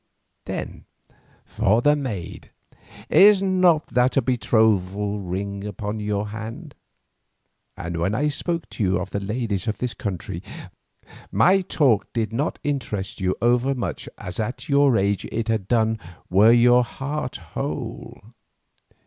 [0.45, 0.85] Then
[1.45, 2.49] for the maid,
[3.07, 6.73] is not that a betrothal ring upon your hand?
[7.77, 10.41] And when I spoke to you of the ladies of this country,
[11.31, 15.99] my talk did not interest you overmuch as at your age it had done
[16.31, 18.19] were you heart whole.